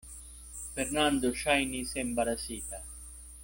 Fernando 0.73 1.31
ŝajnis 1.41 1.93
embarasita. 2.05 2.85